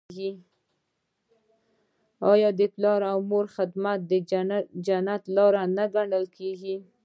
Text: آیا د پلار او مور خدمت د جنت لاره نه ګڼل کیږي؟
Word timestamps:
آیا 2.31 2.49
د 2.59 2.61
پلار 2.73 3.01
او 3.11 3.17
مور 3.29 3.45
خدمت 3.55 3.99
د 4.11 4.13
جنت 4.87 5.23
لاره 5.35 5.63
نه 5.77 5.85
ګڼل 5.95 6.25
کیږي؟ 6.37 6.75